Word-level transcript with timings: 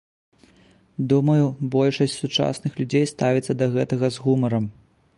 Думаю, 1.11 1.45
большасць 1.77 2.17
сучасных 2.23 2.71
людзей 2.83 3.05
ставіцца 3.15 3.51
да 3.61 3.65
гэтага 3.77 4.07
з 4.17 4.29
гумарам. 4.29 4.65